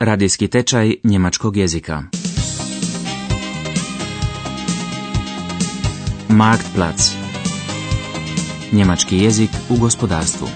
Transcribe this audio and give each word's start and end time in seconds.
Radijski 0.00 0.48
tečaj 0.48 0.94
njemačkog 1.04 1.56
jezika. 1.56 2.02
Marktplatz. 6.28 7.02
Njemački 8.72 9.18
jezik 9.18 9.50
u 9.70 9.76
gospodarstvu. 9.76 10.48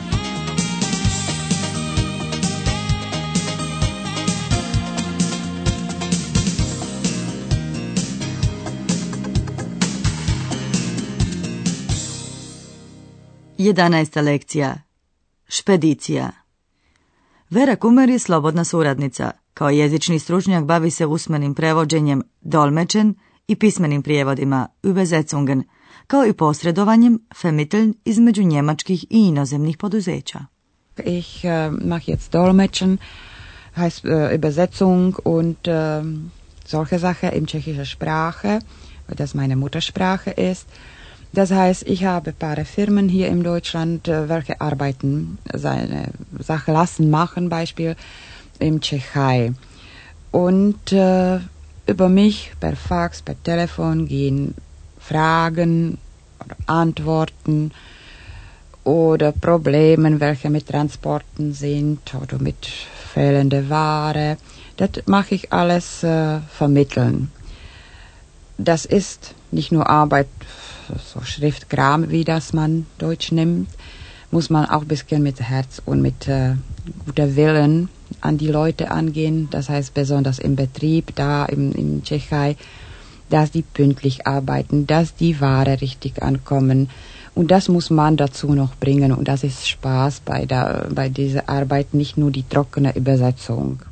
Jedanaesta 13.59 14.21
lekcija. 14.21 14.75
Špedicija. 15.49 16.44
Vera 17.55 17.77
Kumer 17.77 18.09
je 18.09 18.19
slobodna 18.19 18.65
suradnica. 18.65 19.31
Kao 19.55 19.71
jezični 19.71 20.19
stručnjak 20.19 20.65
bavi 20.65 20.91
se 20.91 21.07
usmenim 21.07 21.55
prevođenjem 21.55 22.23
dolmečen 22.41 23.15
i 23.49 23.57
pismenim 23.57 24.03
prijevodima 24.03 24.69
Übersetzungen, 24.83 25.63
kao 26.07 26.27
i 26.27 26.33
posredovanjem 26.33 27.19
vermitteln 27.43 27.95
između 28.05 28.43
njemačkih 28.43 29.05
i 29.05 29.07
inozemnih 29.11 29.77
poduzeća. 29.77 30.39
Ich 30.99 31.29
uh, 31.45 31.85
mache 31.85 32.13
jetzt 32.13 32.33
Dolmetschen, 32.33 32.97
heißt 33.77 34.05
uh, 34.05 34.41
Übersetzung 34.41 35.15
und 35.25 35.57
uh, 35.69 35.75
solche 36.65 36.99
Sachen 36.99 37.31
in 37.35 37.47
tschechischer 37.47 37.97
Sprache, 37.97 38.61
weil 39.09 39.17
das 39.19 39.35
meine 39.35 39.57
Muttersprache 39.57 40.51
ist. 40.53 40.67
Das 41.35 41.51
heißt, 41.51 41.83
ich 41.89 42.05
habe 42.05 42.31
ein 42.31 42.37
paar 42.37 42.65
Firmen 42.65 43.09
hier 43.09 43.27
in 43.27 43.43
Deutschland, 43.43 44.07
äh, 44.07 44.29
welche 44.29 44.61
arbeiten, 44.61 45.39
seine 45.53 46.11
Sache 46.39 46.71
lassen 46.71 47.11
machen, 47.11 47.49
Beispiel 47.49 47.97
im 48.61 48.81
Tschechei. 48.81 49.53
Und 50.31 50.93
äh, 50.93 51.41
über 51.87 52.09
mich 52.09 52.53
per 52.61 52.77
Fax, 52.77 53.21
per 53.21 53.35
Telefon 53.43 54.07
gehen 54.07 54.55
Fragen 55.01 55.99
oder 56.45 56.57
Antworten 56.67 57.73
oder 58.85 59.33
Probleme, 59.33 60.21
welche 60.21 60.51
mit 60.51 60.69
Transporten 60.69 61.53
sind 61.53 62.15
oder 62.15 62.39
mit 62.39 62.65
fehlender 63.13 63.69
Ware. 63.69 64.37
Das 64.77 64.91
mache 65.07 65.35
ich 65.35 65.53
alles 65.53 66.05
äh, 66.05 66.39
vermitteln. 66.49 67.33
Das 68.57 68.85
ist 68.85 69.35
nicht 69.51 69.73
nur 69.73 69.91
Arbeit 69.91 70.29
so 71.13 71.21
Schriftkram, 71.23 72.11
wie 72.11 72.25
das 72.25 72.53
man 72.53 72.87
Deutsch 72.99 73.33
nimmt, 73.33 73.69
muss 74.31 74.51
man 74.51 74.67
auch 74.67 74.83
ein 74.83 74.89
bisschen 74.89 75.23
mit 75.23 75.41
Herz 75.41 75.81
und 75.85 76.03
mit 76.03 76.29
äh, 76.29 76.55
guter 77.07 77.37
Willen 77.37 77.89
an 78.21 78.37
die 78.39 78.49
Leute 78.49 78.91
angehen. 78.91 79.49
Das 79.51 79.69
heißt 79.69 79.95
besonders 79.95 80.39
im 80.39 80.57
Betrieb, 80.57 81.15
da 81.15 81.45
im, 81.47 81.73
im 81.73 82.03
Tschechei, 82.03 82.57
dass 83.31 83.51
die 83.51 83.63
pünktlich 83.63 84.27
arbeiten, 84.27 84.87
dass 84.87 85.15
die 85.15 85.41
Ware 85.41 85.81
richtig 85.81 86.23
ankommen. 86.23 86.89
Und 87.35 87.51
das 87.51 87.69
muss 87.69 87.91
man 87.91 88.17
dazu 88.17 88.55
noch 88.55 88.75
bringen. 88.77 89.13
Und 89.13 89.29
das 89.29 89.45
ist 89.45 89.69
Spaß 89.69 90.21
bei, 90.21 90.47
der, 90.47 90.89
bei 90.91 91.09
dieser 91.09 91.49
Arbeit, 91.49 91.95
nicht 91.95 92.17
nur 92.17 92.31
die 92.31 92.49
trockene 92.49 92.95
Übersetzung. 92.97 93.83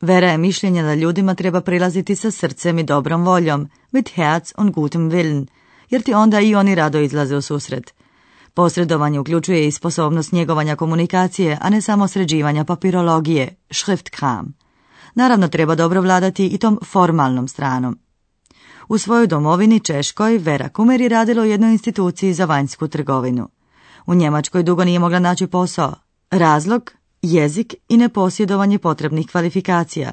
Vera 0.00 0.30
je 0.30 0.38
mišljenja 0.38 0.82
da 0.82 0.92
ljudima 0.94 1.34
treba 1.34 1.60
prilaziti 1.60 2.14
sa 2.14 2.30
srcem 2.30 2.78
i 2.78 2.84
dobrom 2.86 3.24
voljom, 3.26 3.68
mit 3.90 4.12
Herz 4.16 4.52
und 4.56 4.72
gutem 4.72 5.10
Willen, 5.10 5.48
jer 5.90 6.02
ti 6.02 6.14
onda 6.14 6.40
i 6.40 6.54
oni 6.54 6.74
rado 6.74 6.98
izlaze 6.98 7.36
u 7.36 7.40
susret. 7.40 7.94
Posredovanje 8.54 9.20
uključuje 9.20 9.66
i 9.66 9.70
sposobnost 9.70 10.32
njegovanja 10.32 10.76
komunikacije, 10.76 11.58
a 11.60 11.70
ne 11.70 11.80
samo 11.80 12.08
sređivanja 12.08 12.64
papirologije, 12.64 13.54
Schriftkram. 13.70 14.54
Naravno 15.14 15.48
treba 15.48 15.74
dobro 15.74 16.00
vladati 16.00 16.46
i 16.46 16.58
tom 16.58 16.78
formalnom 16.84 17.48
stranom. 17.48 17.98
U 18.88 18.98
svojoj 18.98 19.26
domovini 19.26 19.80
Češkoj 19.80 20.38
Vera 20.38 20.68
Kumer 20.68 21.00
je 21.00 21.08
radila 21.08 21.42
u 21.42 21.46
jednoj 21.46 21.72
instituciji 21.72 22.34
za 22.34 22.44
vanjsku 22.44 22.88
trgovinu. 22.88 23.48
U 24.06 24.14
Njemačkoj 24.14 24.62
dugo 24.62 24.84
nije 24.84 24.98
mogla 24.98 25.18
naći 25.18 25.46
posao. 25.46 25.94
Razlog, 26.30 26.92
jezik 27.22 27.74
i 27.88 27.96
neposjedovanje 27.96 28.78
potrebnih 28.78 29.26
kvalifikacija. 29.26 30.10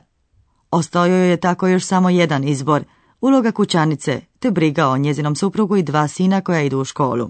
Ostao 0.72 1.06
joj 1.06 1.30
je 1.30 1.38
tako 1.38 1.68
još 1.68 1.84
samo 1.84 2.10
jedan 2.10 2.48
izbor, 2.48 2.84
uloga 3.22 3.52
kućanice, 3.52 4.22
te 4.40 4.52
briga 4.52 4.88
o 4.88 4.98
njezinom 4.98 5.36
suprugu 5.36 5.78
i 5.78 5.84
dva 5.84 6.08
sina 6.08 6.42
koja 6.42 6.62
idu 6.62 6.80
u 6.80 6.86
školu. 6.86 7.30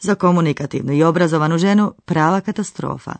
Za 0.00 0.14
komunikativnu 0.14 0.92
i 0.92 1.02
obrazovanu 1.02 1.58
ženu 1.58 1.92
prava 2.04 2.40
katastrofa. 2.40 3.14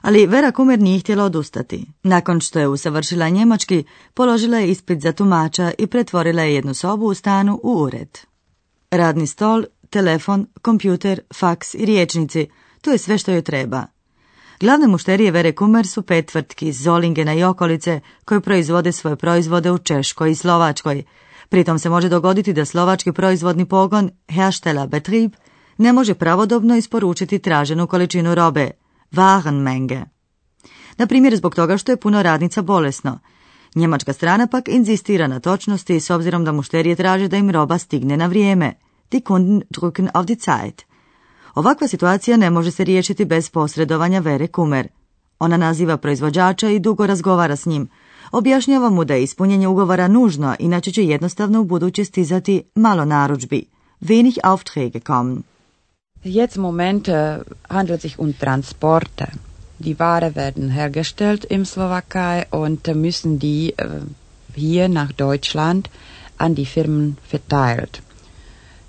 Ali 0.00 0.26
Vera 0.26 0.52
Kumer 0.52 0.78
nije 0.78 1.00
htjela 1.00 1.24
odustati. 1.24 1.86
Nakon 2.02 2.40
što 2.40 2.58
je 2.58 2.68
usavršila 2.68 3.28
njemački, 3.28 3.84
položila 4.14 4.58
je 4.58 4.70
ispit 4.70 5.00
za 5.00 5.12
tumača 5.12 5.72
i 5.78 5.86
pretvorila 5.86 6.42
je 6.42 6.54
jednu 6.54 6.74
sobu 6.74 7.06
u 7.06 7.14
stanu 7.14 7.60
u 7.62 7.72
ured. 7.72 8.18
Radni 8.90 9.26
stol, 9.26 9.64
telefon, 9.90 10.46
kompjuter, 10.62 11.20
faks 11.34 11.74
i 11.74 11.84
riječnici, 11.84 12.48
to 12.80 12.90
je 12.90 12.98
sve 12.98 13.18
što 13.18 13.32
joj 13.32 13.42
treba. 13.42 13.86
Glavne 14.60 14.86
mušterije 14.86 15.30
Vere 15.30 15.52
Kumer 15.52 15.86
su 15.86 16.02
pet 16.02 16.26
tvrtki 16.26 16.68
iz 16.68 16.82
Zolingena 16.82 17.34
i 17.34 17.44
okolice 17.44 18.00
koje 18.24 18.40
proizvode 18.40 18.92
svoje 18.92 19.16
proizvode 19.16 19.70
u 19.70 19.78
Češkoj 19.78 20.30
i 20.30 20.34
Slovačkoj. 20.34 21.02
Pritom 21.48 21.78
se 21.78 21.90
može 21.90 22.08
dogoditi 22.08 22.52
da 22.52 22.64
slovački 22.64 23.12
proizvodni 23.12 23.64
pogon 23.64 24.10
Herstella 24.28 24.86
Betrieb 24.86 25.32
ne 25.78 25.92
može 25.92 26.14
pravodobno 26.14 26.76
isporučiti 26.76 27.38
traženu 27.38 27.86
količinu 27.86 28.34
robe, 28.34 28.70
Warenmenge. 29.12 30.04
Na 30.96 31.06
primjer 31.06 31.36
zbog 31.36 31.54
toga 31.54 31.76
što 31.76 31.92
je 31.92 32.00
puno 32.00 32.22
radnica 32.22 32.62
bolesno. 32.62 33.18
Njemačka 33.74 34.12
strana 34.12 34.46
pak 34.46 34.68
inzistira 34.68 35.26
na 35.26 35.40
točnosti 35.40 36.00
s 36.00 36.10
obzirom 36.10 36.44
da 36.44 36.52
mušterije 36.52 36.96
traže 36.96 37.28
da 37.28 37.36
im 37.36 37.50
roba 37.50 37.78
stigne 37.78 38.16
na 38.16 38.26
vrijeme. 38.26 38.74
Die 39.10 39.20
Kunden 39.20 39.62
drücken 39.70 40.08
auf 40.14 40.26
die 40.26 40.36
Zeit. 40.36 40.87
Ovakva 41.54 41.88
situacija 41.88 42.36
ne 42.36 42.50
može 42.50 42.70
se 42.70 42.84
riješiti 42.84 43.24
bez 43.24 43.50
posredovanja 43.50 44.20
Vere 44.20 44.46
Kumer. 44.46 44.88
Ona 45.38 45.56
naziva 45.56 45.96
proizvođača 45.96 46.68
i 46.70 46.78
dugo 46.78 47.06
razgovara 47.06 47.56
s 47.56 47.66
njim. 47.66 47.88
Objašnjava 48.32 48.90
mu 48.90 49.04
da 49.04 49.14
je 49.14 49.22
ispunjenje 49.22 49.68
ugovora 49.68 50.08
nužno, 50.08 50.56
inače 50.58 50.92
će 50.92 51.04
jednostavno 51.04 51.60
u 51.60 51.64
buduće 51.64 52.04
stizati 52.04 52.62
malo 52.74 53.04
narudžbi. 53.04 53.64
Wenig 54.00 54.38
Aufträge 54.42 55.00
kommen. 55.00 55.42
Jetzt 56.24 56.56
im 56.56 56.62
Moment 56.62 57.08
äh, 57.08 57.38
handelt 57.68 58.00
sich 58.00 58.18
um 58.18 58.32
Transporte. 58.32 59.26
Die 59.78 59.94
Ware 59.94 60.34
werden 60.34 60.68
hergestellt 60.70 61.46
im 61.50 61.64
Slowakei 61.64 62.44
und 62.50 62.82
müssen 62.88 63.38
die 63.38 63.72
äh, 63.76 64.00
hier 64.56 64.88
nach 64.88 65.12
Deutschland 65.12 65.88
an 66.36 66.54
die 66.54 66.66
Firmen 66.66 67.16
verteilt. 67.30 68.02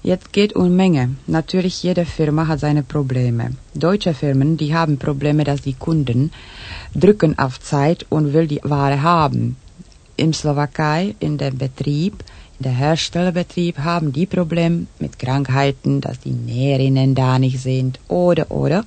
Jetzt 0.01 0.31
geht 0.31 0.55
um 0.55 0.73
Menge. 0.75 1.15
Natürlich, 1.27 1.83
jede 1.83 2.05
Firma 2.05 2.47
hat 2.47 2.61
seine 2.61 2.83
Probleme. 2.83 3.51
Deutsche 3.73 4.13
Firmen, 4.13 4.55
die 4.55 4.73
haben 4.73 4.97
Probleme, 4.97 5.43
dass 5.43 5.61
die 5.61 5.73
Kunden 5.73 6.31
drücken 6.95 7.37
auf 7.37 7.59
Zeit 7.59 8.05
und 8.09 8.31
will 8.33 8.47
die 8.47 8.61
Ware 8.63 9.01
haben. 9.01 9.57
Im 10.15 10.31
Slowakei, 10.31 11.15
in 11.19 11.37
dem 11.37 11.57
Betrieb, 11.57 12.23
in 12.59 12.63
der 12.63 12.71
Herstellerbetrieb 12.71 13.79
haben 13.79 14.13
die 14.13 14.25
Probleme 14.25 14.85
mit 14.99 15.19
Krankheiten, 15.19 15.99
dass 15.99 16.21
die 16.21 16.31
Näherinnen 16.31 17.13
da 17.13 17.37
nicht 17.37 17.59
sind 17.59 17.99
oder 18.07 18.51
oder. 18.51 18.85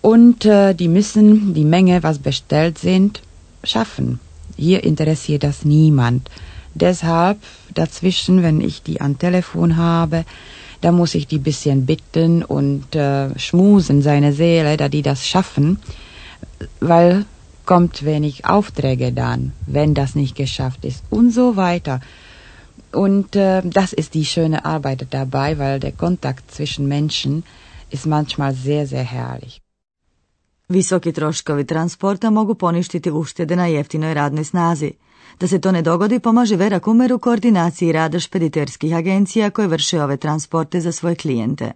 Und 0.00 0.46
äh, 0.46 0.74
die 0.74 0.88
müssen 0.88 1.52
die 1.52 1.64
Menge, 1.64 2.02
was 2.02 2.18
bestellt 2.18 2.78
sind, 2.78 3.20
schaffen. 3.62 4.20
Hier 4.56 4.84
interessiert 4.84 5.44
das 5.44 5.64
niemand. 5.64 6.30
Deshalb 6.74 7.38
dazwischen, 7.74 8.42
wenn 8.42 8.60
ich 8.60 8.82
die 8.82 9.00
am 9.00 9.18
Telefon 9.18 9.76
habe, 9.76 10.24
da 10.80 10.90
muss 10.90 11.14
ich 11.14 11.26
die 11.26 11.38
bisschen 11.38 11.86
bitten 11.86 12.42
und 12.42 12.96
äh, 12.96 13.38
schmusen 13.38 14.02
seine 14.02 14.32
Seele, 14.32 14.76
da 14.76 14.88
die 14.88 15.02
das 15.02 15.26
schaffen, 15.26 15.78
weil 16.80 17.24
kommt 17.64 18.04
wenig 18.04 18.44
Aufträge 18.46 19.12
dann, 19.12 19.52
wenn 19.66 19.94
das 19.94 20.14
nicht 20.14 20.34
geschafft 20.34 20.84
ist 20.84 21.04
und 21.10 21.30
so 21.30 21.56
weiter. 21.56 22.00
Und 22.92 23.36
äh, 23.36 23.62
das 23.64 23.92
ist 23.92 24.14
die 24.14 24.24
schöne 24.24 24.64
Arbeit 24.64 25.06
dabei, 25.10 25.58
weil 25.58 25.78
der 25.78 25.92
Kontakt 25.92 26.50
zwischen 26.50 26.88
Menschen 26.88 27.44
ist 27.90 28.06
manchmal 28.06 28.54
sehr, 28.54 28.86
sehr 28.86 29.04
herrlich. 29.04 29.62
Visoki 30.72 31.12
troškovi 31.12 31.64
transporta 31.64 32.30
mogu 32.30 32.54
poništiti 32.54 33.10
uštede 33.10 33.56
na 33.56 33.66
jeftinoj 33.66 34.14
radnoj 34.14 34.44
snazi. 34.44 34.92
Da 35.40 35.46
se 35.46 35.60
to 35.60 35.72
ne 35.72 35.82
dogodi, 35.82 36.18
pomaže 36.18 36.56
Vera 36.56 36.80
Kumer 36.80 37.12
u 37.12 37.18
koordinaciji 37.18 37.92
rada 37.92 38.20
špediterskih 38.20 38.94
agencija 38.94 39.50
koje 39.50 39.68
vrše 39.68 40.02
ove 40.02 40.16
transporte 40.16 40.80
za 40.80 40.92
svoje 40.92 41.14
klijente. 41.14 41.72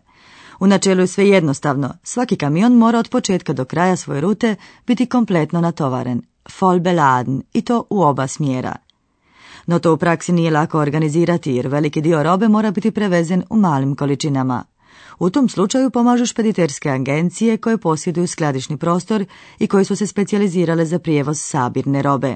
U 0.61 0.67
načelu 0.67 1.00
je 1.00 1.06
sve 1.06 1.29
jednostavno. 1.29 1.94
Svaki 2.03 2.37
kamion 2.37 2.73
mora 2.73 2.99
od 2.99 3.08
početka 3.08 3.53
do 3.53 3.64
kraja 3.64 3.97
svoje 3.97 4.20
rute 4.20 4.55
biti 4.87 5.06
kompletno 5.06 5.61
natovaren, 5.61 6.23
voll 6.61 6.81
beladen, 6.81 7.43
i 7.53 7.62
to 7.62 7.85
u 7.91 8.03
oba 8.03 8.26
smjera. 8.26 8.76
No 9.67 9.79
to 9.79 9.94
u 9.94 9.97
praksi 9.97 10.32
nije 10.32 10.50
lako 10.50 10.79
organizirati 10.79 11.52
jer 11.52 11.69
veliki 11.69 12.00
dio 12.00 12.23
robe 12.23 12.49
mora 12.49 12.70
biti 12.70 12.91
prevezen 12.91 13.43
u 13.50 13.56
malim 13.56 13.97
količinama. 13.97 14.64
U 15.19 15.31
tom 15.31 15.49
slučaju 15.49 15.91
pomažu 15.91 16.26
špediterske 16.26 16.91
agencije 16.91 17.56
koje 17.56 17.79
posjeduju 17.79 18.26
skladišni 18.26 18.76
prostor 18.76 19.25
i 19.59 19.67
koji 19.67 19.85
su 19.85 19.97
se 19.97 20.06
specijalizirale 20.06 20.85
za 20.85 20.99
prijevoz 20.99 21.41
sabirne 21.41 22.02
robe. 22.02 22.35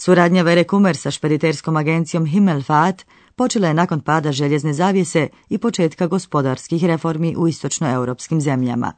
Suradnja 0.00 0.42
Vere 0.42 0.64
Kumer 0.64 0.96
sa 0.96 1.10
špediterskom 1.10 1.76
agencijom 1.76 2.26
Himmelfahrt 2.26 3.06
počela 3.36 3.68
je 3.68 3.74
nakon 3.74 4.00
pada 4.00 4.32
željezne 4.32 4.72
zavjese 4.72 5.28
i 5.48 5.58
početka 5.58 6.06
gospodarskih 6.06 6.84
reformi 6.84 7.36
u 7.36 7.48
istočnoeuropskim 7.48 8.40
zemljama. 8.40 8.92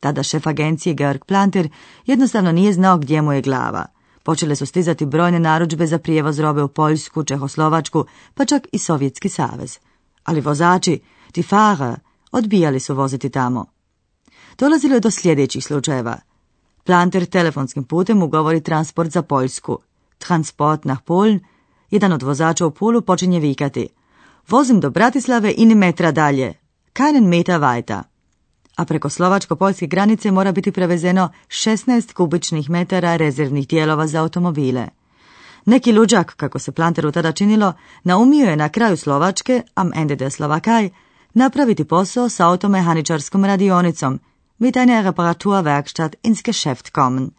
Tada 0.00 0.22
šef 0.22 0.46
agencije 0.46 0.94
Georg 0.94 1.24
Planter 1.24 1.68
jednostavno 2.06 2.52
nije 2.52 2.72
znao 2.72 2.98
gdje 2.98 3.22
mu 3.22 3.32
je 3.32 3.42
glava. 3.42 3.86
Počele 4.22 4.56
su 4.56 4.66
stizati 4.66 5.06
brojne 5.06 5.40
narudžbe 5.40 5.86
za 5.86 5.98
prijevoz 5.98 6.38
robe 6.38 6.62
u 6.62 6.68
Poljsku, 6.68 7.24
Čehoslovačku, 7.24 8.04
pa 8.34 8.44
čak 8.44 8.66
i 8.72 8.78
Sovjetski 8.78 9.28
savez. 9.28 9.78
Ali 10.24 10.40
vozači, 10.40 11.00
ti 11.32 11.42
Fahrer, 11.42 11.98
odbijali 12.32 12.80
su 12.80 12.94
voziti 12.94 13.30
tamo. 13.30 13.66
Dolazilo 14.58 14.94
je 14.94 15.00
do 15.00 15.10
sljedećih 15.10 15.64
slučajeva. 15.64 16.16
Planter 16.84 17.26
telefonskim 17.26 17.84
putem 17.84 18.22
ugovori 18.22 18.60
transport 18.60 19.10
za 19.10 19.22
Poljsku. 19.22 19.78
Transport 20.26 20.84
na 20.84 20.96
Polen, 21.04 21.40
jedan 21.90 22.12
od 22.12 22.22
vozača 22.22 22.66
u 22.66 22.70
Pulu 22.70 23.02
počinje 23.02 23.40
vikati. 23.40 23.88
Vozim 24.48 24.80
do 24.80 24.90
Bratislave 24.90 25.54
i 25.56 25.66
ni 25.66 25.74
metra 25.74 26.12
dalje. 26.12 26.54
Keinen 26.92 27.24
meter 27.28 27.60
weiter 27.60 28.02
a 28.76 28.84
preko 28.84 29.08
slovačko-poljske 29.08 29.86
granice 29.86 30.30
mora 30.30 30.52
biti 30.52 30.72
prevezeno 30.72 31.28
16 31.48 32.12
kubičnih 32.12 32.70
metara 32.70 33.16
rezervnih 33.16 33.68
dijelova 33.68 34.06
za 34.06 34.20
automobile. 34.20 34.88
Neki 35.64 35.92
luđak, 35.92 36.36
kako 36.36 36.58
se 36.58 36.72
Planteru 36.72 37.12
tada 37.12 37.32
činilo, 37.32 37.72
naumio 38.04 38.50
je 38.50 38.56
na 38.56 38.68
kraju 38.68 38.96
Slovačke, 38.96 39.62
am 39.74 39.90
Ende 39.94 40.16
der 40.16 40.30
Slovakaj, 40.30 40.90
napraviti 41.34 41.84
posao 41.84 42.28
sa 42.28 42.48
automehaničarskom 42.48 43.44
radionicom, 43.44 44.20
mit 44.58 44.76
einer 44.76 45.04
Reparaturwerkstatt 45.04 46.14
ins 46.22 46.42
Geschäft 46.42 46.90
kommen. 46.90 47.30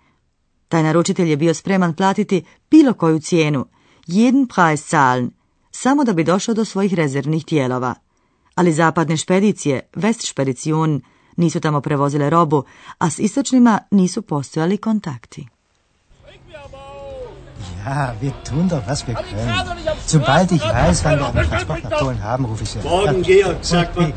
Taj 0.70 0.84
naručitelj 0.84 1.30
je 1.30 1.38
bio 1.38 1.54
spreman 1.54 1.94
platiti 1.94 2.44
bilo 2.72 2.94
koju 2.94 3.20
cijenu, 3.20 3.66
jeden 4.08 4.48
Preis 4.48 4.90
zahlen, 4.90 5.32
samo 5.72 6.04
da 6.04 6.14
bi 6.14 6.24
došao 6.24 6.56
do 6.56 6.66
svojih 6.66 6.94
rezervnih 6.94 7.46
dijelova. 7.46 7.96
Ali 8.56 8.74
zapadne 8.74 9.18
špedicije, 9.18 9.90
Westspedition, 9.96 11.02
nisu 11.38 11.60
tamo 11.60 11.82
prevozile 11.82 12.30
robu, 12.30 12.64
a 12.98 13.10
s 13.10 13.20
istočnima 13.20 13.80
nisu 13.92 14.22
postojali 14.22 14.78
kontakti. 14.78 15.48
Ja, 17.86 18.16
wir 18.22 18.32
tun 18.50 18.68
doch, 18.68 18.88
was 18.88 19.08
wir 19.08 19.16
können. 19.16 19.50
Sobald 20.08 20.52
ich 20.52 20.62
weiß, 20.62 21.04
wann 21.06 21.20
wir 21.20 21.28
einen 21.28 21.50
Transport 21.50 21.84
nach 21.84 22.00
Polen 22.00 22.24
haben, 22.24 22.46
rufe 22.46 22.64
ich 22.64 22.70
Sie 22.70 22.80
an. 22.80 22.86
Morgen, 22.86 23.22
Georg, 23.22 23.58
sagt 23.62 23.96
man. 23.96 24.14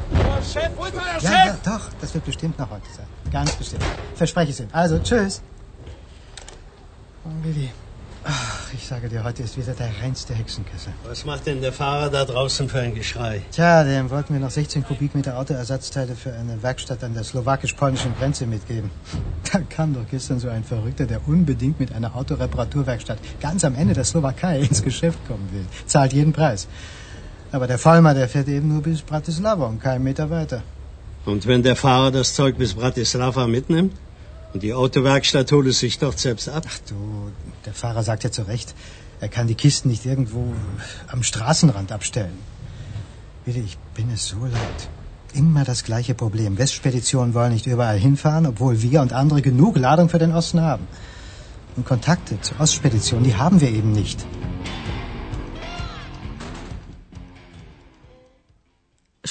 Ja, 1.20 1.46
ja, 1.46 1.56
doch, 1.64 1.84
das 2.00 2.14
wird 2.14 2.24
bestimmt 2.24 2.58
noch 2.58 2.70
heute 2.70 2.90
sein. 2.96 3.06
Ganz 3.30 3.52
bestimmt. 3.56 3.84
Verspreche 4.14 4.50
es 4.52 4.60
Ihnen. 4.60 4.70
Also, 4.72 4.98
tschüss. 4.98 5.42
Willi. 7.42 7.70
Ach, 8.25 8.72
ich 8.75 8.84
sage 8.86 9.08
dir, 9.08 9.25
heute 9.25 9.42
ist 9.42 9.56
wieder 9.56 9.72
der 9.72 9.90
reinste 10.02 10.34
Hexenkessel. 10.34 10.92
Was 11.04 11.25
macht 11.25 11.46
denn 11.46 11.60
der 11.62 11.72
Fahrer 11.72 12.10
da 12.10 12.25
draußen 12.25 12.69
für 12.69 12.80
ein 12.80 12.94
Geschrei? 12.94 13.42
Tja, 13.52 13.84
dem 13.84 14.10
wollten 14.10 14.34
wir 14.34 14.40
noch 14.40 14.50
16 14.50 14.84
Kubikmeter 14.84 15.38
Autoersatzteile 15.38 16.14
für 16.14 16.32
eine 16.32 16.62
Werkstatt 16.62 17.02
an 17.04 17.14
der 17.14 17.25
slowakisch-polnischen 17.25 18.14
Grenze 18.19 18.46
mitgeben. 18.46 18.90
Da 19.50 19.60
kam 19.60 19.94
doch 19.94 20.06
gestern 20.10 20.40
so 20.40 20.50
ein 20.50 20.62
Verrückter, 20.62 21.06
der 21.06 21.26
unbedingt 21.26 21.80
mit 21.80 21.94
einer 21.94 22.14
Autoreparaturwerkstatt 22.14 23.19
ganz 23.40 23.64
am 23.64 23.76
Ende 23.76 23.94
der 23.94 24.04
Slowakei 24.04 24.60
ins 24.69 24.82
Geschäft 24.82 25.19
kommen 25.26 25.48
will. 25.52 25.64
Zahlt 25.86 26.12
jeden 26.12 26.34
Preis. 26.34 26.69
Aber 27.50 27.66
der 27.66 27.78
Vollmer, 27.78 28.12
der 28.12 28.28
fährt 28.28 28.48
eben 28.48 28.69
nur 28.69 28.82
bis 28.82 29.00
Bratislava 29.00 29.64
und 29.64 29.80
keinen 29.80 30.04
Meter 30.04 30.28
weiter. 30.28 30.62
Und 31.25 31.46
wenn 31.46 31.62
der 31.62 31.76
Fahrer 31.76 32.10
das 32.10 32.34
Zeug 32.34 32.58
bis 32.58 32.75
Bratislava 32.75 33.46
mitnimmt? 33.46 33.94
Und 34.52 34.62
die 34.62 34.72
Autowerkstatt 34.72 35.52
holt 35.52 35.66
es 35.66 35.80
sich 35.80 35.98
dort 35.98 36.18
selbst 36.18 36.48
ab? 36.48 36.64
Ach 36.68 36.78
du, 36.88 37.30
der 37.66 37.74
Fahrer 37.74 38.02
sagt 38.02 38.24
ja 38.24 38.30
zu 38.30 38.42
Recht, 38.42 38.74
er 39.20 39.28
kann 39.28 39.46
die 39.46 39.54
Kisten 39.54 39.88
nicht 39.88 40.06
irgendwo 40.06 40.52
am 41.08 41.22
Straßenrand 41.22 41.92
abstellen. 41.92 42.38
Bitte, 43.44 43.58
ich 43.60 43.76
bin 43.94 44.10
es 44.10 44.26
so 44.28 44.44
leid. 44.44 44.88
Immer 45.34 45.64
das 45.64 45.84
gleiche 45.84 46.14
Problem. 46.14 46.56
Westspeditionen 46.56 47.34
wollen 47.34 47.52
nicht 47.52 47.66
überall 47.66 47.98
hinfahren, 47.98 48.46
obwohl 48.46 48.80
wir 48.80 49.02
und 49.02 49.12
andere 49.12 49.42
genug 49.42 49.76
Ladung 49.76 50.08
für 50.08 50.18
den 50.18 50.32
Osten 50.32 50.60
haben. 50.62 50.86
Und 51.76 51.84
Kontakte 51.84 52.40
zur 52.40 52.60
Ostspedition, 52.60 53.22
die 53.24 53.36
haben 53.36 53.60
wir 53.60 53.70
eben 53.70 53.92
nicht. 53.92 54.26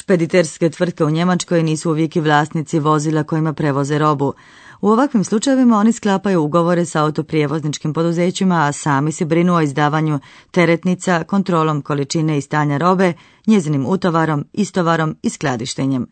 Špediterske 0.07 0.69
tvrtke 0.69 1.05
u 1.05 1.09
Njemačkoj 1.09 1.63
nisu 1.63 1.89
uvijek 1.91 2.15
i 2.15 2.21
vlasnici 2.21 2.79
vozila 2.79 3.23
kojima 3.23 3.53
prevoze 3.53 3.97
robu. 3.97 4.33
U 4.81 4.89
ovakvim 4.89 5.23
slučajevima 5.23 5.77
oni 5.77 5.91
sklapaju 5.91 6.43
ugovore 6.43 6.85
sa 6.85 7.03
autoprijevozničkim 7.03 7.93
poduzećima, 7.93 8.55
a 8.55 8.71
sami 8.71 9.11
se 9.11 9.25
brinu 9.25 9.55
o 9.55 9.61
izdavanju 9.61 10.19
teretnica, 10.51 11.23
kontrolom 11.23 11.81
količine 11.81 12.37
i 12.37 12.41
stanja 12.41 12.77
robe, 12.77 13.13
njezinim 13.47 13.85
utovarom, 13.87 14.45
istovarom 14.53 15.15
i 15.23 15.29
skladištenjem. 15.29 16.07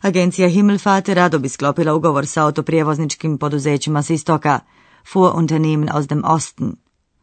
Agencija 0.00 0.48
Himmelfahrt 0.48 1.08
rado 1.08 1.38
bi 1.38 1.48
sklopila 1.48 1.94
ugovor 1.94 2.26
sa 2.26 2.44
autoprijevozničkim 2.44 3.38
poduzećima 3.38 4.02
s 4.02 4.10
istoka, 4.10 4.58
Fuhrunternehmen 5.12 5.88
aus 5.92 6.06
dem 6.06 6.22
Osten. 6.24 6.76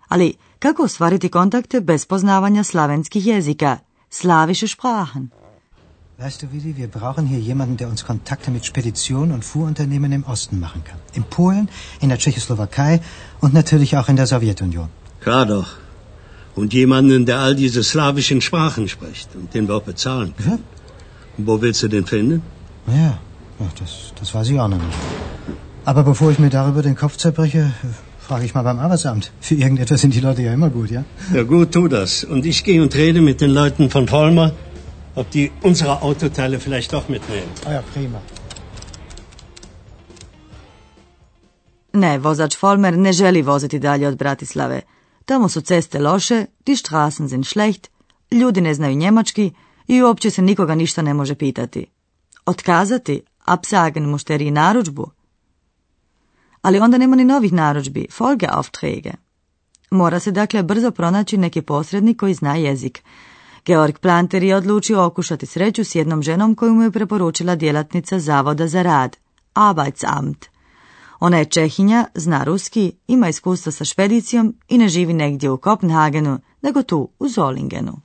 Ali 0.08 0.34
kako 0.60 0.84
ostvariti 0.84 1.30
kontakte 1.30 1.82
bez 1.82 2.06
poznavanja 2.06 2.64
slavenskih 2.64 3.28
jezika, 3.28 3.78
slavische 4.10 4.68
Sprachen? 4.68 5.30
Weißt 6.20 6.42
du, 6.42 6.52
Willi, 6.52 6.76
wir 6.76 6.88
brauchen 6.88 7.28
hier 7.28 7.38
jemanden, 7.38 7.78
der 7.78 7.90
uns 7.90 8.04
Kontakte 8.04 8.50
mit 8.50 8.66
Speditionen 8.66 9.32
und 9.32 9.46
Fuhrunternehmen 9.46 10.12
im 10.12 10.24
Osten 10.24 10.60
machen 10.60 10.84
kann. 10.84 10.98
In 11.14 11.24
Polen, 11.24 11.70
in 12.02 12.10
der 12.10 12.18
Tschechoslowakei 12.18 13.02
und 13.40 13.54
natürlich 13.54 13.98
auch 13.98 14.10
in 14.10 14.16
der 14.16 14.26
Sowjetunion. 14.26 14.90
Klar 15.22 15.46
doch. 15.46 15.68
Und 16.56 16.74
jemanden, 16.74 17.28
der 17.28 17.38
all 17.38 17.56
diese 17.56 17.84
slawischen 17.84 18.42
Sprachen 18.42 18.88
spricht 18.88 19.36
und 19.36 19.54
den 19.54 19.68
wir 19.68 19.76
auch 19.76 19.84
bezahlen 19.84 20.34
können. 20.36 20.64
Ja? 21.38 21.46
Wo 21.46 21.62
willst 21.62 21.84
du 21.84 21.88
den 21.88 22.08
finden? 22.08 22.42
Ja, 22.88 23.20
ja 23.60 23.68
das, 23.80 24.12
das 24.20 24.34
weiß 24.34 24.50
ich 24.50 24.60
auch 24.60 24.70
noch 24.70 24.80
nicht. 24.80 24.98
Aber 25.86 26.02
bevor 26.02 26.32
ich 26.32 26.40
mir 26.40 26.50
darüber 26.50 26.82
den 26.82 26.96
Kopf 26.96 27.18
zerbreche, 27.18 27.72
frage 28.20 28.44
ich 28.44 28.56
mal 28.56 28.64
beim 28.64 28.80
Arbeitsamt. 28.80 29.32
Für 29.40 29.54
irgendetwas 29.54 30.02
sind 30.02 30.16
die 30.16 30.20
Leute 30.20 30.42
ja 30.42 30.52
immer 30.52 30.72
gut, 30.72 30.90
ja? 30.90 31.04
Ja 31.32 31.44
gut, 31.44 31.74
tu 31.74 31.88
das. 31.88 32.24
Und 32.24 32.48
ich 32.48 32.64
gehe 32.64 32.82
und 32.82 32.96
rede 32.96 33.22
mit 33.22 33.40
den 33.40 33.52
Leuten 33.52 33.92
von 33.92 34.08
Vollmer 34.08 34.54
ob 35.18 35.30
die 35.34 35.52
unsere 35.64 36.02
Autoteile 36.02 36.60
vielleicht 36.60 36.94
doch 36.94 37.10
mitnehmen. 37.10 37.50
Ah 37.66 37.72
ja, 37.72 37.84
prima. 37.94 38.20
Ne, 41.94 42.20
vozač 42.20 42.58
Folmer 42.58 42.98
ne 42.98 43.14
želi 43.14 43.42
voziti 43.42 43.80
dalje 43.80 44.08
od 44.08 44.18
Bratislave. 44.18 44.82
Tamo 45.26 45.50
su 45.50 45.62
ceste 45.62 46.00
loše, 46.00 46.46
die 46.66 46.76
Straßen 46.76 47.30
sind 47.30 47.46
schlecht, 47.48 47.88
ljudi 48.32 48.62
ne 48.62 48.74
znaju 48.74 48.96
njemački 48.96 49.52
i 49.88 50.04
uopće 50.04 50.30
se 50.30 50.42
nikoga 50.42 50.76
ništa 50.76 51.02
ne 51.02 51.14
može 51.14 51.36
pitati. 51.36 51.86
Otkazati, 52.46 53.22
absagen 53.46 54.04
mušteriji 54.04 54.52
narudžbu. 54.52 55.12
Ali 56.62 56.80
onda 56.80 56.98
nema 56.98 57.16
ni 57.16 57.26
novih 57.26 57.54
narudžbi, 57.54 58.08
Folgeaufträge. 58.12 59.12
Mora 59.92 60.20
se 60.20 60.32
dakle 60.32 60.64
brzo 60.64 60.92
pronaći 60.92 61.38
neki 61.38 61.62
posrednik 61.62 62.20
koji 62.20 62.34
zna 62.34 62.56
jezik, 62.56 63.04
Georg 63.68 64.00
Planter 64.00 64.44
je 64.44 64.56
odlučio 64.56 65.06
okušati 65.06 65.46
sreću 65.46 65.84
s 65.84 65.96
jednom 65.96 66.24
ženom 66.24 66.56
koju 66.56 66.74
mu 66.74 66.84
je 66.84 66.92
preporučila 66.92 67.56
djelatnica 67.56 68.20
Zavoda 68.20 68.68
za 68.68 68.82
rad, 68.82 69.18
Arbeitsamt. 69.54 70.46
Ona 71.20 71.38
je 71.38 71.46
Čehinja, 71.46 72.06
zna 72.16 72.44
ruski, 72.44 72.92
ima 73.08 73.30
iskustva 73.30 73.72
sa 73.72 73.86
špedicijom 73.86 74.56
i 74.68 74.78
ne 74.78 74.90
živi 74.90 75.14
negdje 75.14 75.50
u 75.50 75.58
Kopenhagenu, 75.58 76.40
nego 76.62 76.84
tu, 76.84 77.10
u 77.20 77.28
Zolingenu. 77.30 78.00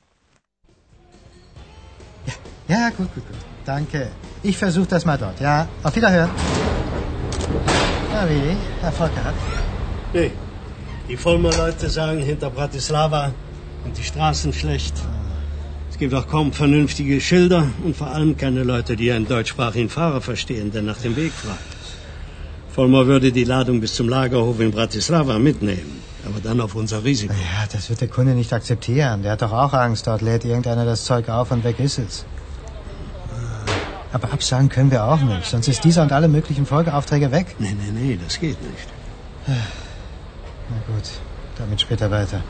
Ja, 2.68 2.78
ja, 2.78 2.90
gut, 2.98 3.08
gut, 3.14 3.24
gut. 3.28 3.36
Danke. 3.66 4.06
Ich 4.42 4.58
versuch 4.58 4.86
das 4.88 5.04
mal 5.04 5.18
dort, 5.18 5.40
ja? 5.40 5.66
Auf 5.84 5.96
Wiederhören. 5.96 6.30
Na 8.12 8.24
wie, 8.24 8.56
Erfolg 8.82 9.14
gehabt? 9.14 9.38
Nee, 10.14 10.30
die 11.08 11.16
Vollmer 11.16 11.56
Leute 11.58 11.88
sagen 11.88 12.18
hinter 12.18 12.50
Bratislava 12.50 13.30
und 13.84 13.96
die 13.98 14.04
Straßen 14.04 14.52
schlecht. 14.52 14.94
Gibt 16.02 16.14
auch 16.14 16.26
kaum 16.26 16.52
vernünftige 16.52 17.20
Schilder 17.20 17.68
und 17.84 17.94
vor 17.96 18.08
allem 18.08 18.36
keine 18.36 18.64
Leute, 18.64 18.96
die 18.96 19.12
einen 19.12 19.28
deutschsprachigen 19.28 19.88
Fahrer 19.88 20.20
verstehen, 20.20 20.72
der 20.72 20.82
nach 20.82 20.96
dem 20.96 21.14
Weg 21.14 21.30
fragt. 21.30 21.60
Vollmer 22.74 23.06
würde 23.06 23.30
die 23.30 23.44
Ladung 23.44 23.80
bis 23.80 23.94
zum 23.94 24.08
Lagerhof 24.08 24.58
in 24.58 24.72
Bratislava 24.72 25.38
mitnehmen, 25.38 26.02
aber 26.26 26.40
dann 26.40 26.60
auf 26.60 26.74
unser 26.74 27.04
Risiko. 27.04 27.32
Ja, 27.32 27.68
das 27.72 27.88
wird 27.88 28.00
der 28.00 28.08
Kunde 28.08 28.34
nicht 28.34 28.52
akzeptieren. 28.52 29.22
Der 29.22 29.30
hat 29.30 29.42
doch 29.42 29.52
auch 29.52 29.74
Angst. 29.74 30.08
Dort 30.08 30.22
lädt 30.22 30.44
irgendeiner 30.44 30.84
das 30.84 31.04
Zeug 31.04 31.28
auf 31.28 31.52
und 31.52 31.62
weg 31.62 31.78
ist 31.78 32.00
es. 32.00 32.24
Aber 34.12 34.32
absagen 34.32 34.68
können 34.70 34.90
wir 34.90 35.04
auch 35.04 35.20
nicht, 35.20 35.48
sonst 35.48 35.68
ist 35.68 35.84
dieser 35.84 36.02
und 36.02 36.10
alle 36.10 36.26
möglichen 36.26 36.66
Folgeaufträge 36.66 37.30
weg. 37.30 37.54
Nee, 37.60 37.76
nee, 37.78 37.92
nee, 37.92 38.18
das 38.20 38.40
geht 38.40 38.60
nicht. 38.60 38.88
Na 39.46 39.54
gut, 40.92 41.08
damit 41.58 41.80
später 41.80 42.10
weiter. 42.10 42.42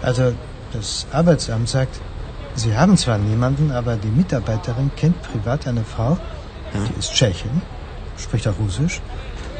Also, 0.00 0.32
das 0.72 1.06
Arbeitsamt 1.12 1.68
sagt, 1.68 2.00
Sie 2.54 2.74
haben 2.74 2.96
zwar 2.96 3.18
niemanden, 3.18 3.70
aber 3.70 3.96
die 3.96 4.08
Mitarbeiterin 4.08 4.90
kennt 4.96 5.20
privat 5.22 5.66
eine 5.66 5.84
Frau, 5.84 6.16
die 6.72 6.98
ist 6.98 7.12
Tschechin, 7.12 7.62
spricht 8.16 8.48
auch 8.48 8.58
Russisch 8.58 9.02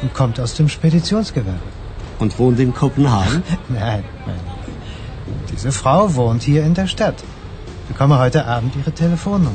und 0.01 0.13
kommt 0.13 0.39
aus 0.39 0.55
dem 0.55 0.67
Speditionsgewerbe. 0.67 1.59
Und 2.19 2.37
wohnt 2.39 2.59
in 2.59 2.73
Kopenhagen? 2.73 3.43
Nein, 3.69 4.03
nein. 4.25 4.39
Diese 5.51 5.71
Frau 5.71 6.15
wohnt 6.15 6.41
hier 6.41 6.63
in 6.63 6.73
der 6.73 6.87
Stadt. 6.87 7.23
Ich 7.83 7.93
bekomme 7.93 8.17
heute 8.17 8.45
Abend 8.45 8.75
ihre 8.75 8.91
Telefonnummer. 8.91 9.51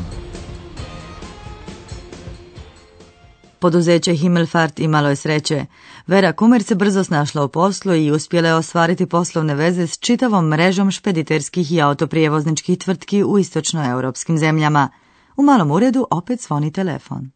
Poduzeće 3.62 4.14
Himmelfart 4.14 4.80
imalo 4.80 5.08
je 5.08 5.16
sreće. 5.16 5.66
Vera 6.06 6.32
Kumer 6.32 6.62
se 6.62 6.74
brzo 6.74 7.04
snašla 7.04 7.44
u 7.44 7.48
poslu 7.48 7.94
i 7.94 8.10
uspjela 8.10 8.48
je 8.48 8.54
ostvariti 8.54 9.06
poslovne 9.06 9.54
veze 9.54 9.86
s 9.86 9.98
čitavom 9.98 10.48
mrežom 10.48 10.90
špediterskih 10.90 11.72
i 11.72 11.80
autoprijevozničkih 11.80 12.78
tvrtki 12.78 13.24
u 13.24 13.38
istočnoeuropskim 13.38 14.38
zemljama. 14.38 14.88
U 15.36 15.42
malom 15.42 15.70
uredu 15.70 16.06
opet 16.10 16.40
zvoni 16.40 16.72
telefon. 16.72 17.30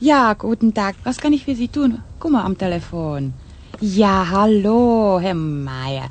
Ja, 0.00 0.34
guten 0.38 0.72
Tag. 0.72 0.94
Was 1.04 1.20
kann 1.20 1.34
ich 1.34 1.48
für 1.48 1.56
Sie 1.56 1.68
tun? 1.68 2.00
Guck 2.20 2.34
am 2.34 2.54
Telefon. 2.54 3.32
Ja, 3.80 4.24
hallo, 4.30 5.20
Herr 5.20 5.34
Meier. 5.34 6.08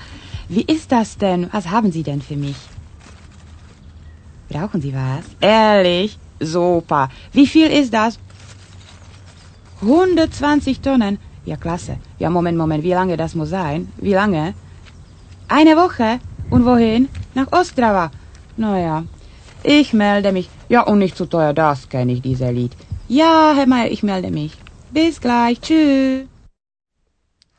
Wie 0.50 0.66
ist 0.68 0.92
das 0.92 1.18
denn? 1.18 1.50
Was 1.54 1.66
haben 1.66 1.92
Sie 1.92 2.04
denn 2.04 2.22
für 2.22 2.38
mich? 2.38 2.77
Brauchen 4.50 4.82
Sie 4.82 4.94
was? 4.94 5.26
Ehrlich? 5.42 6.18
Super. 6.40 7.10
Wie 7.34 7.48
viel 7.48 7.68
ist 7.68 7.94
das? 7.94 8.20
120 9.82 10.82
Tonnen. 10.82 11.18
Ja, 11.46 11.56
klasse. 11.56 11.98
Ja, 12.20 12.30
Moment, 12.30 12.58
Moment. 12.58 12.84
Wie 12.84 12.94
lange 12.94 13.18
das 13.18 13.36
muss 13.36 13.50
sein? 13.50 13.92
Wie 13.98 14.14
lange? 14.14 14.54
Eine 15.48 15.76
Woche. 15.76 16.20
Und 16.50 16.66
wohin? 16.66 17.10
Nach 17.36 17.52
Ostrava. 17.52 18.12
Naja, 18.58 19.04
ich 19.64 19.94
melde 19.94 20.32
mich. 20.32 20.50
Ja, 20.70 20.82
und 20.82 21.00
nicht 21.00 21.18
zu 21.18 21.26
teuer, 21.26 21.54
das 21.54 21.90
kenne 21.90 22.14
ich, 22.14 22.22
dieser 22.22 22.52
Lied. 22.52 22.74
Ja, 23.08 23.54
Herr 23.56 23.68
Meier, 23.68 23.92
ich 23.92 24.04
melde 24.04 24.32
mich. 24.32 24.54
Bis 24.92 25.20
gleich. 25.22 25.60
Tschüss. 25.62 26.28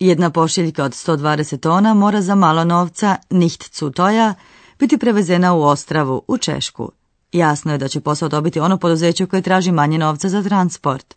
Jedna 0.00 0.30
pošiljka 0.30 0.84
od 0.84 0.94
120 0.94 1.60
tona 1.60 1.94
mora 1.94 2.22
za 2.22 2.34
malo 2.34 2.64
novca, 2.64 3.16
nicht 3.30 3.74
zu 3.74 3.90
toja, 3.90 4.34
biti 4.78 4.98
prevezena 4.98 5.54
u 5.54 5.62
Ostravu, 5.62 6.22
u 6.28 6.38
Češku. 6.38 6.92
Jasno 7.32 7.72
je 7.72 7.78
da 7.78 7.88
će 7.88 8.00
posao 8.00 8.28
dobiti 8.28 8.60
ono 8.60 8.78
poduzeće 8.78 9.26
koje 9.26 9.42
traži 9.42 9.72
manje 9.72 9.98
novca 9.98 10.28
za 10.28 10.42
transport. 10.42 11.14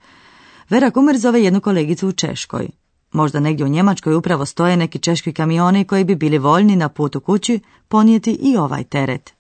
Vera 0.69 0.91
Kumer 0.91 1.17
zove 1.17 1.43
jednu 1.43 1.61
kolegicu 1.61 2.07
u 2.07 2.11
Češkoj. 2.11 2.69
Možda 3.11 3.39
negdje 3.39 3.65
u 3.65 3.69
Njemačkoj 3.69 4.15
upravo 4.15 4.45
stoje 4.45 4.77
neki 4.77 4.99
češki 4.99 5.33
kamioni 5.33 5.85
koji 5.85 6.03
bi 6.03 6.15
bili 6.15 6.37
voljni 6.37 6.75
na 6.75 6.89
putu 6.89 7.19
kući 7.19 7.59
ponijeti 7.87 8.31
i 8.41 8.57
ovaj 8.57 8.83
teret. 8.83 9.33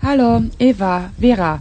Hallo, 0.00 0.42
Eva, 0.58 1.10
Vera. 1.18 1.58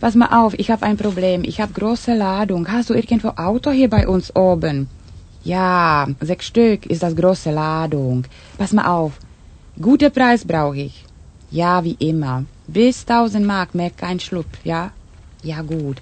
Pass 0.00 0.14
mal 0.14 0.28
auf, 0.44 0.54
ich 0.58 0.70
habe 0.70 0.86
ein 0.86 0.96
Problem. 0.96 1.44
Ich 1.44 1.60
habe 1.60 1.74
große 1.74 2.14
Ladung. 2.14 2.66
Hast 2.72 2.88
du 2.88 2.94
irgendwo 2.94 3.28
Auto 3.36 3.70
hier 3.70 3.90
bei 3.90 4.08
uns 4.08 4.34
oben? 4.34 4.88
Ja, 5.44 6.08
sechs 6.20 6.46
Stück 6.46 6.86
ist 6.86 7.02
das 7.02 7.14
große 7.14 7.50
Ladung. 7.50 8.24
Pass 8.56 8.72
mal 8.72 8.86
auf. 8.86 9.12
Guter 9.80 10.08
Preis 10.08 10.46
brauche 10.46 10.78
ich. 10.78 11.04
Ja, 11.50 11.84
wie 11.84 11.96
immer. 11.98 12.44
Bis 12.66 13.04
1000 13.06 13.44
Mark, 13.46 13.74
mehr 13.74 13.90
kein 13.90 14.20
Schluck, 14.20 14.46
ja? 14.64 14.92
Ja, 15.42 15.60
gut. 15.60 15.98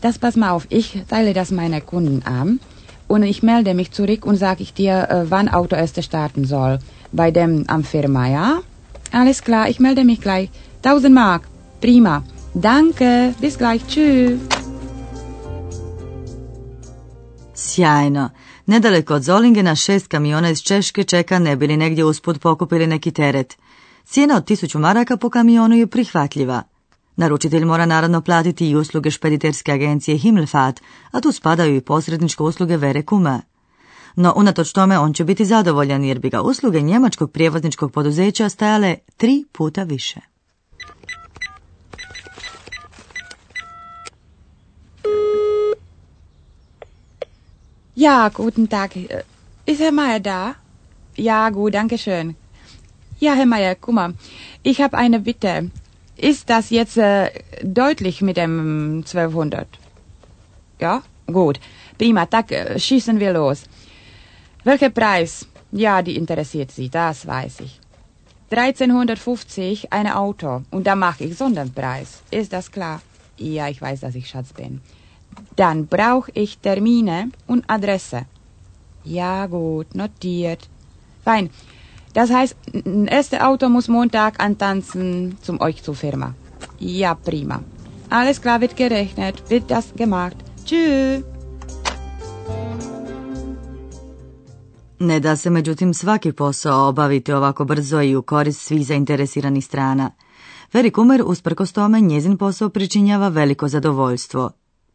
Das 0.00 0.18
pass 0.18 0.36
mal 0.36 0.52
auf. 0.52 0.66
Ich 0.70 1.02
teile 1.08 1.34
das 1.34 1.50
meiner 1.50 1.82
Kunden 1.82 2.22
an. 2.24 2.58
Und 3.06 3.22
ich 3.24 3.42
melde 3.42 3.74
mich 3.74 3.90
zurück 3.90 4.24
und 4.24 4.36
sage 4.36 4.62
ich 4.62 4.72
dir, 4.72 5.08
äh, 5.10 5.30
wann 5.30 5.48
Auto 5.48 5.76
erst 5.76 6.02
starten 6.02 6.44
soll. 6.46 6.78
Bei 7.12 7.30
dem 7.30 7.64
am 7.66 7.84
Firma, 7.84 8.28
ja? 8.28 8.60
Alles 9.12 9.42
klar, 9.42 9.68
ich 9.68 9.80
melde 9.80 10.04
mich 10.04 10.20
gleich. 10.20 10.48
1000 10.82 11.12
Mark. 11.12 11.42
Prima. 11.80 12.22
Danke, 12.54 13.34
bis 13.40 13.58
gleich, 13.58 13.82
tschüss. 13.86 14.40
Sjajno. 17.54 18.30
Nedaleko 18.66 19.14
od 19.14 19.22
Zolingena 19.22 19.74
šest 19.74 20.06
kamiona 20.06 20.50
iz 20.50 20.62
Češke 20.62 21.04
čeka 21.04 21.38
ne 21.38 21.56
bili 21.56 21.76
negdje 21.76 22.04
usput 22.04 22.40
pokupili 22.40 22.86
neki 22.86 23.10
teret. 23.10 23.56
Cijena 24.04 24.36
od 24.36 24.44
tisuću 24.44 24.78
maraka 24.78 25.16
po 25.16 25.30
kamionu 25.30 25.76
je 25.76 25.86
prihvatljiva. 25.86 26.62
Naručitelj 27.16 27.64
mora 27.64 27.86
naravno 27.86 28.20
platiti 28.20 28.70
i 28.70 28.76
usluge 28.76 29.10
špediterske 29.10 29.72
agencije 29.72 30.18
Himmelfahrt, 30.18 30.80
a 31.10 31.20
tu 31.20 31.32
spadaju 31.32 31.76
i 31.76 31.80
posredničke 31.80 32.42
usluge 32.42 32.76
Vere 32.76 33.02
Kuma. 33.02 33.42
No, 34.16 34.32
unatoč 34.36 34.72
tome, 34.72 34.98
on 34.98 35.12
će 35.12 35.24
biti 35.24 35.44
zadovoljan 35.44 36.04
jer 36.04 36.18
bi 36.18 36.30
ga 36.30 36.42
usluge 36.42 36.80
njemačkog 36.80 37.32
prijevozničkog 37.32 37.92
poduzeća 37.92 38.48
stajale 38.48 38.96
tri 39.16 39.44
puta 39.52 39.82
više. 39.82 40.29
Ja, 48.00 48.30
guten 48.30 48.66
Tag. 48.66 48.96
Ist 49.66 49.80
Herr 49.82 49.92
Meier 49.92 50.20
da? 50.20 50.54
Ja, 51.16 51.50
gut, 51.50 51.74
danke 51.74 51.98
schön. 51.98 52.34
Ja, 53.18 53.34
Herr 53.34 53.44
Meier, 53.44 53.74
guck 53.74 53.94
mal, 53.94 54.14
ich 54.62 54.80
habe 54.80 54.96
eine 54.96 55.20
Bitte. 55.20 55.70
Ist 56.16 56.48
das 56.48 56.70
jetzt 56.70 56.96
äh, 56.96 57.28
deutlich 57.62 58.22
mit 58.22 58.38
dem 58.38 59.02
1200? 59.04 59.68
Ja, 60.78 61.02
gut. 61.26 61.60
Prima, 61.98 62.24
tak 62.24 62.52
äh, 62.52 62.78
schießen 62.78 63.20
wir 63.20 63.34
los. 63.34 63.64
Welcher 64.64 64.88
Preis? 64.88 65.46
Ja, 65.70 66.00
die 66.00 66.16
interessiert 66.16 66.70
Sie, 66.70 66.88
das 66.88 67.26
weiß 67.26 67.60
ich. 67.60 67.80
1350 68.50 69.92
ein 69.92 70.06
Auto 70.06 70.62
und 70.70 70.86
da 70.86 70.96
mache 70.96 71.24
ich 71.24 71.36
Sonderpreis. 71.36 72.22
Ist 72.30 72.54
das 72.54 72.72
klar? 72.72 73.02
Ja, 73.36 73.68
ich 73.68 73.82
weiß, 73.82 74.00
dass 74.00 74.14
ich 74.14 74.26
Schatz 74.26 74.54
bin. 74.54 74.80
Dann 75.56 75.86
brauche 75.86 76.30
ich 76.34 76.58
Termine 76.58 77.30
und 77.46 77.64
Adresse. 77.66 78.26
Ja, 79.04 79.46
gut, 79.46 79.94
notiert. 79.94 80.68
Fein. 81.24 81.50
Das 82.12 82.30
heißt, 82.30 82.56
ein 82.74 83.06
erstes 83.06 83.40
Auto 83.40 83.68
muss 83.68 83.88
Montag 83.88 84.42
antanzen 84.42 85.38
zum 85.42 85.60
euch 85.60 85.82
zur 85.82 85.94
Firma. 85.94 86.34
Ja, 86.78 87.14
prima. 87.14 87.62
Alles 88.08 88.40
klar 88.40 88.60
wird 88.60 88.76
gerechnet, 88.76 89.50
wird 89.50 89.70
das 89.70 89.92
gemacht. 89.96 90.36
Tschüss. 90.64 91.24
Ne 94.98 95.20
da 95.20 95.36
se 95.36 95.50
međutim 95.50 95.94
svaki 95.94 96.32
posao 96.32 96.88
obaviti 96.88 97.32
ovako 97.32 97.64
brzo 97.64 98.02
i 98.02 98.16
u 98.16 98.22
korist 98.22 98.60
svih 98.60 98.86
zainteresiranih 98.86 99.64
strana. 99.64 100.10
Veri 100.72 100.90
Kumer 100.90 101.22
usprkos 101.26 101.72
tome 101.72 102.00
njezin 102.00 102.36
posao 102.36 102.68
pričinjava 102.68 103.28
veliko 103.28 103.68
zadovoljstvo. 103.68 104.50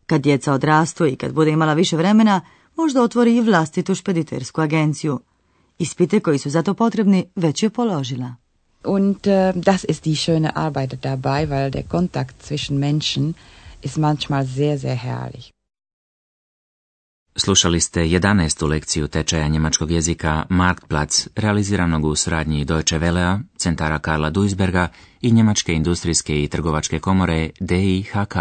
Kad 0.05 0.21
djeca 0.21 0.53
odrastu 0.53 1.05
i 1.05 1.15
kad 1.15 1.33
bude 1.33 1.51
imala 1.51 1.73
više 1.73 1.97
vremena, 1.97 2.41
možda 2.75 3.01
otvori 3.01 3.35
i 3.35 3.41
vlastitu 3.41 3.95
špeditersku 3.95 4.61
agenciju. 4.61 5.19
Ispite 5.77 6.19
koji 6.19 6.37
su 6.37 6.49
zato 6.49 6.73
potrebni 6.73 7.25
već 7.35 7.63
je 7.63 7.69
položila. 7.69 8.35
Und 8.83 9.27
äh, 9.27 9.53
das 9.55 9.85
ist 9.89 10.03
die 10.03 10.15
schöne 10.15 10.51
Arbeit 10.55 10.93
dabei, 11.01 11.45
weil 11.45 11.71
der 11.71 11.83
Kontakt 11.87 12.35
zwischen 12.43 12.77
Menschen 12.79 13.33
ist 13.81 13.97
manchmal 13.97 14.45
sehr, 14.45 14.79
sehr 14.79 14.97
herrlich. 14.97 15.55
Slušali 17.37 17.79
ste 17.81 18.01
11. 18.01 18.67
lekciju 18.67 19.07
tečaja 19.07 19.47
njemačkog 19.47 19.91
jezika 19.91 20.45
Marktplatz, 20.49 21.27
realiziranog 21.35 22.05
u 22.05 22.15
suradnji 22.15 22.65
Deutsche 22.65 22.99
Wellea, 22.99 23.39
centara 23.57 23.99
Karla 23.99 24.29
Duisberga 24.29 24.87
i 25.21 25.31
Njemačke 25.31 25.73
industrijske 25.73 26.43
i 26.43 26.47
trgovačke 26.47 26.99
komore 26.99 27.49
DIHK. 27.59 28.35